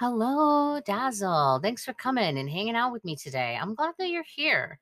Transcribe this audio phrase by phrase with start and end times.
[0.00, 1.58] Hello, Dazzle.
[1.60, 3.58] Thanks for coming and hanging out with me today.
[3.60, 4.78] I'm glad that you're here.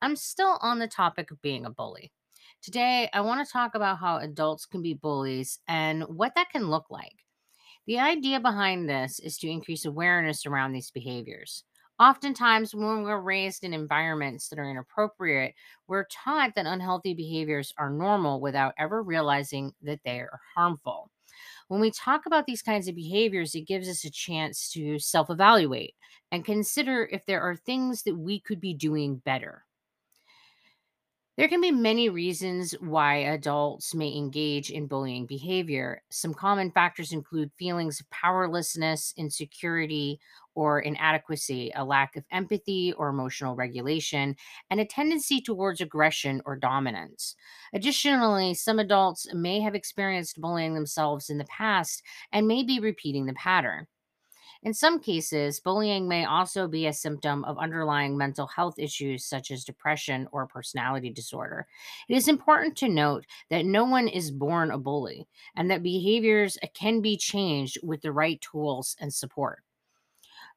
[0.00, 2.12] I'm still on the topic of being a bully.
[2.62, 6.70] Today, I want to talk about how adults can be bullies and what that can
[6.70, 7.24] look like.
[7.88, 11.64] The idea behind this is to increase awareness around these behaviors.
[11.98, 15.54] Oftentimes, when we're raised in environments that are inappropriate,
[15.88, 21.10] we're taught that unhealthy behaviors are normal without ever realizing that they are harmful.
[21.72, 25.30] When we talk about these kinds of behaviors, it gives us a chance to self
[25.30, 25.94] evaluate
[26.30, 29.64] and consider if there are things that we could be doing better.
[31.42, 36.04] There can be many reasons why adults may engage in bullying behavior.
[36.08, 40.20] Some common factors include feelings of powerlessness, insecurity,
[40.54, 44.36] or inadequacy, a lack of empathy or emotional regulation,
[44.70, 47.34] and a tendency towards aggression or dominance.
[47.74, 53.26] Additionally, some adults may have experienced bullying themselves in the past and may be repeating
[53.26, 53.88] the pattern.
[54.64, 59.50] In some cases, bullying may also be a symptom of underlying mental health issues such
[59.50, 61.66] as depression or personality disorder.
[62.08, 66.58] It is important to note that no one is born a bully and that behaviors
[66.74, 69.62] can be changed with the right tools and support.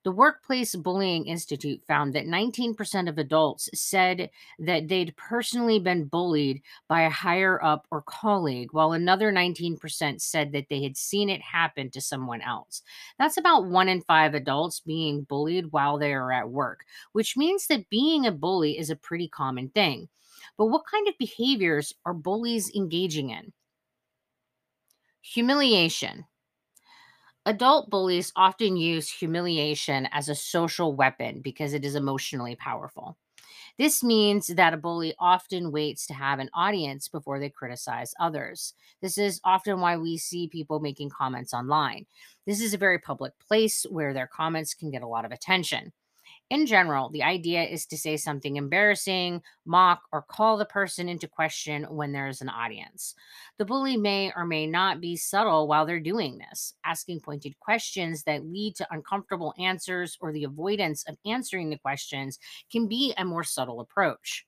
[0.05, 6.61] The Workplace Bullying Institute found that 19% of adults said that they'd personally been bullied
[6.87, 11.41] by a higher up or colleague, while another 19% said that they had seen it
[11.41, 12.83] happen to someone else.
[13.17, 17.65] That's about one in five adults being bullied while they are at work, which means
[17.65, 20.07] that being a bully is a pretty common thing.
[20.55, 23.53] But what kind of behaviors are bullies engaging in?
[25.21, 26.25] Humiliation.
[27.47, 33.17] Adult bullies often use humiliation as a social weapon because it is emotionally powerful.
[33.77, 38.73] This means that a bully often waits to have an audience before they criticize others.
[39.01, 42.07] This is often why we see people making comments online.
[42.45, 45.93] This is a very public place where their comments can get a lot of attention.
[46.51, 51.27] In general, the idea is to say something embarrassing, mock, or call the person into
[51.27, 53.15] question when there's an audience.
[53.57, 58.23] The bully may or may not be subtle while they're doing this, asking pointed questions
[58.23, 62.37] that lead to uncomfortable answers or the avoidance of answering the questions
[62.71, 64.45] can be a more subtle approach.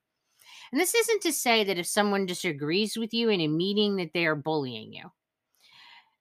[0.71, 4.13] And this isn't to say that if someone disagrees with you in a meeting that
[4.13, 5.11] they are bullying you.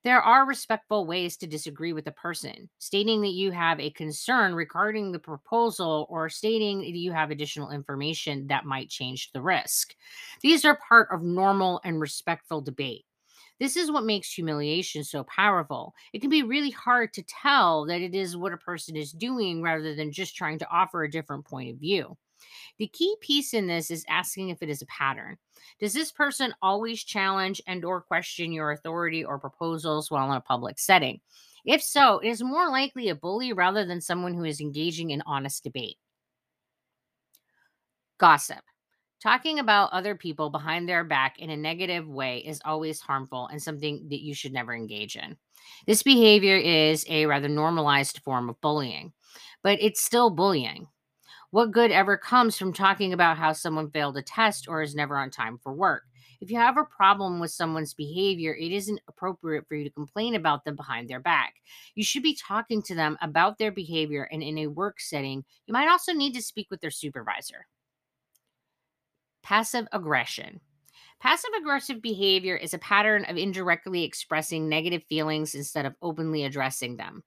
[0.07, 4.55] There are respectful ways to disagree with a person, stating that you have a concern
[4.55, 9.95] regarding the proposal or stating that you have additional information that might change the risk.
[10.43, 13.05] These are part of normal and respectful debate.
[13.59, 15.95] This is what makes humiliation so powerful.
[16.13, 19.61] It can be really hard to tell that it is what a person is doing
[19.61, 22.17] rather than just trying to offer a different point of view.
[22.79, 25.39] The key piece in this is asking if it is a pattern.
[25.81, 30.41] Does this person always challenge and or question your authority or proposals while in a
[30.41, 31.21] public setting?
[31.65, 35.23] If so, it is more likely a bully rather than someone who is engaging in
[35.27, 35.97] honest debate.
[38.19, 38.63] Gossip.
[39.23, 43.61] Talking about other people behind their back in a negative way is always harmful and
[43.61, 45.37] something that you should never engage in.
[45.87, 49.13] This behavior is a rather normalized form of bullying,
[49.63, 50.87] but it's still bullying.
[51.57, 55.17] What good ever comes from talking about how someone failed a test or is never
[55.17, 56.03] on time for work?
[56.43, 60.35] If you have a problem with someone's behavior, it isn't appropriate for you to complain
[60.35, 61.55] about them behind their back.
[61.95, 65.73] You should be talking to them about their behavior, and in a work setting, you
[65.73, 67.67] might also need to speak with their supervisor.
[69.43, 70.61] Passive aggression.
[71.21, 76.99] Passive aggressive behavior is a pattern of indirectly expressing negative feelings instead of openly addressing
[76.99, 77.25] them.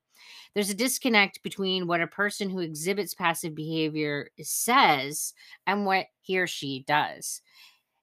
[0.53, 5.33] There's a disconnect between what a person who exhibits passive behavior says
[5.67, 7.41] and what he or she does.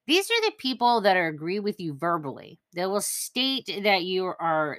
[0.06, 2.60] These are the people that are agree with you verbally.
[2.75, 4.78] They will state that you are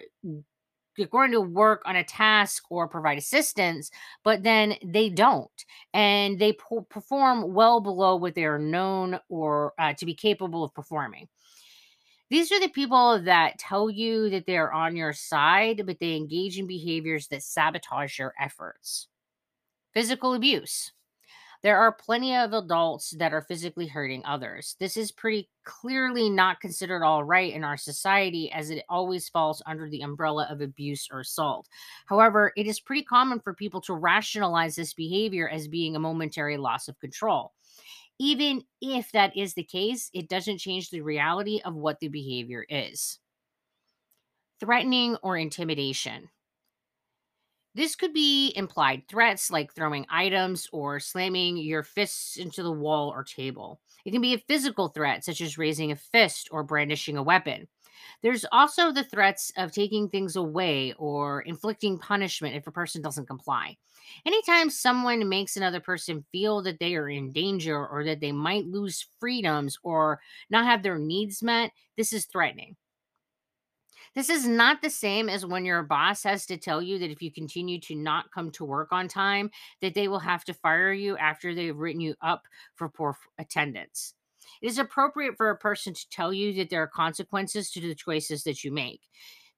[0.98, 3.92] you're going to work on a task or provide assistance,
[4.24, 9.74] but then they don't, and they po- perform well below what they are known or
[9.78, 11.28] uh, to be capable of performing.
[12.30, 16.60] These are the people that tell you that they're on your side, but they engage
[16.60, 19.08] in behaviors that sabotage your efforts.
[19.94, 20.92] Physical abuse.
[21.64, 24.76] There are plenty of adults that are physically hurting others.
[24.80, 29.64] This is pretty clearly not considered all right in our society as it always falls
[29.66, 31.68] under the umbrella of abuse or assault.
[32.06, 36.58] However, it is pretty common for people to rationalize this behavior as being a momentary
[36.58, 37.54] loss of control.
[38.20, 42.66] Even if that is the case, it doesn't change the reality of what the behavior
[42.68, 43.20] is.
[44.60, 46.30] Threatening or intimidation.
[47.76, 53.10] This could be implied threats like throwing items or slamming your fists into the wall
[53.10, 53.80] or table.
[54.04, 57.68] It can be a physical threat, such as raising a fist or brandishing a weapon.
[58.24, 63.28] There's also the threats of taking things away or inflicting punishment if a person doesn't
[63.28, 63.78] comply.
[64.26, 68.66] Anytime someone makes another person feel that they are in danger or that they might
[68.66, 70.20] lose freedoms or
[70.50, 72.76] not have their needs met, this is threatening.
[74.16, 77.22] This is not the same as when your boss has to tell you that if
[77.22, 80.92] you continue to not come to work on time, that they will have to fire
[80.92, 82.44] you after they've written you up
[82.74, 84.16] for poor attendance.
[84.62, 87.96] It is appropriate for a person to tell you that there are consequences to the
[87.96, 89.02] choices that you make.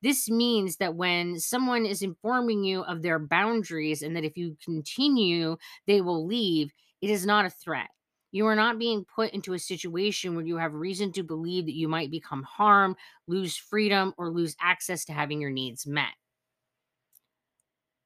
[0.01, 4.55] This means that when someone is informing you of their boundaries and that if you
[4.63, 5.57] continue,
[5.87, 6.71] they will leave,
[7.01, 7.89] it is not a threat.
[8.31, 11.75] You are not being put into a situation where you have reason to believe that
[11.75, 12.95] you might become harmed,
[13.27, 16.13] lose freedom, or lose access to having your needs met.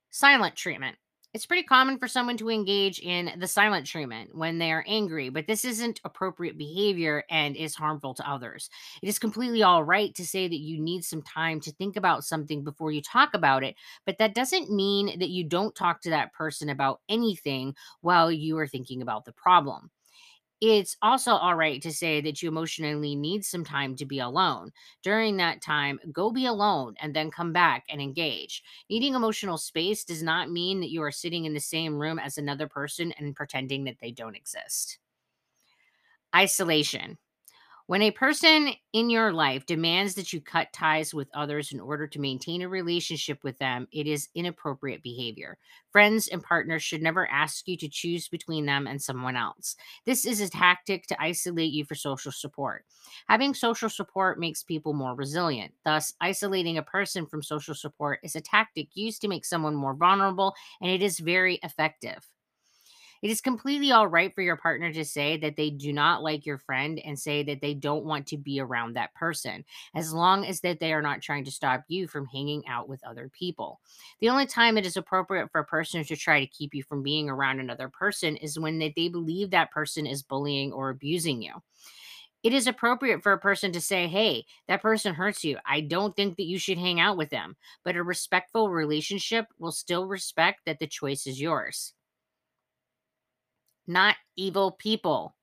[0.10, 0.98] Silent treatment.
[1.34, 5.30] It's pretty common for someone to engage in the silent treatment when they are angry,
[5.30, 8.70] but this isn't appropriate behavior and is harmful to others.
[9.02, 12.24] It is completely all right to say that you need some time to think about
[12.24, 13.76] something before you talk about it,
[14.06, 18.56] but that doesn't mean that you don't talk to that person about anything while you
[18.60, 19.90] are thinking about the problem.
[20.66, 24.72] It's also all right to say that you emotionally need some time to be alone.
[25.04, 28.64] During that time, go be alone and then come back and engage.
[28.90, 32.38] Needing emotional space does not mean that you are sitting in the same room as
[32.38, 34.98] another person and pretending that they don't exist.
[36.36, 37.18] Isolation.
[37.86, 42.08] When a person in your life demands that you cut ties with others in order
[42.08, 45.58] to maintain a relationship with them, it is inappropriate behavior.
[45.92, 49.76] Friends and partners should never ask you to choose between them and someone else.
[50.06, 52.86] This is a tactic to isolate you for social support.
[53.28, 55.74] Having social support makes people more resilient.
[55.84, 59.94] Thus, isolating a person from social support is a tactic used to make someone more
[59.94, 62.30] vulnerable, and it is very effective.
[63.24, 66.46] It is completely all right for your partner to say that they do not like
[66.46, 69.64] your friend and say that they don't want to be around that person,
[69.96, 73.02] as long as that they are not trying to stop you from hanging out with
[73.06, 73.80] other people.
[74.20, 77.02] The only time it is appropriate for a person to try to keep you from
[77.02, 81.42] being around another person is when they, they believe that person is bullying or abusing
[81.42, 81.54] you.
[82.44, 85.60] It is appropriate for a person to say, Hey, that person hurts you.
[85.66, 87.56] I don't think that you should hang out with them.
[87.86, 91.94] But a respectful relationship will still respect that the choice is yours
[93.88, 95.36] not evil people.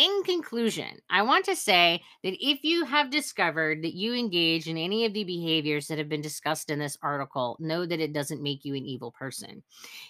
[0.00, 4.78] In conclusion, I want to say that if you have discovered that you engage in
[4.78, 8.42] any of the behaviors that have been discussed in this article, know that it doesn't
[8.42, 9.62] make you an evil person.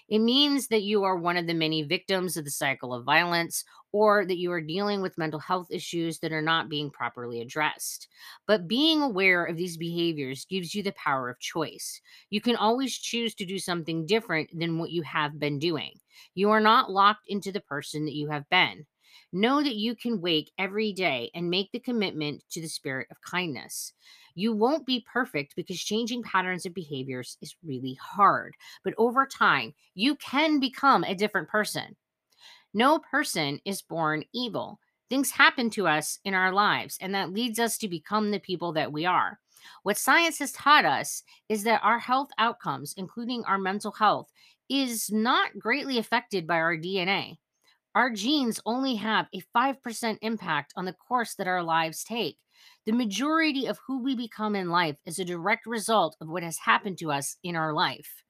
[0.09, 3.65] It means that you are one of the many victims of the cycle of violence
[3.91, 8.07] or that you are dealing with mental health issues that are not being properly addressed.
[8.47, 12.01] But being aware of these behaviors gives you the power of choice.
[12.31, 15.95] You can always choose to do something different than what you have been doing.
[16.37, 18.87] You are not locked into the person that you have been.
[19.33, 23.21] Know that you can wake every day and make the commitment to the spirit of
[23.23, 23.93] kindness.
[24.35, 28.57] You won't be perfect because changing patterns of behaviors is really hard.
[28.85, 31.97] But over time, you can become a different person.
[32.73, 34.79] No person is born evil.
[35.09, 38.73] Things happen to us in our lives, and that leads us to become the people
[38.75, 39.41] that we are.
[39.83, 44.31] What science has taught us is that our health outcomes, including our mental health,
[44.69, 47.39] is not greatly affected by our DNA.
[47.95, 52.37] Our genes only have a 5% impact on the course that our lives take.
[52.87, 56.59] The majority of who we become in life is a direct result of what has
[56.59, 58.23] happened to us in our life.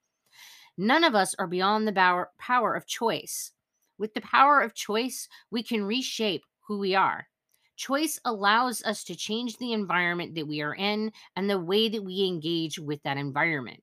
[0.78, 3.52] None of us are beyond the power, of choice.
[3.98, 7.28] With the power of choice, we can reshape who we are.
[7.76, 12.04] Choice allows us to change the environment that we are in and the way that
[12.04, 13.82] we engage with that environment.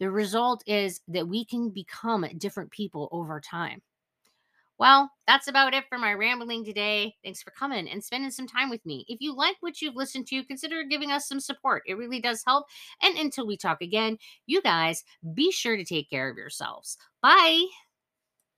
[0.00, 3.82] The result is that we can become different people over time.
[4.78, 7.14] Well, that's about it for my rambling today.
[7.22, 9.04] Thanks for coming and spending some time with me.
[9.08, 11.82] If you like what you've listened to, consider giving us some support.
[11.86, 12.66] It really does help.
[13.00, 16.96] And until we talk again, you guys be sure to take care of yourselves.
[17.22, 17.64] Bye.